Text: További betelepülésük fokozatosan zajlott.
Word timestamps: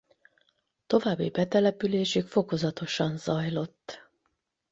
További 0.87 1.29
betelepülésük 1.29 2.27
fokozatosan 2.27 3.17
zajlott. 3.17 4.03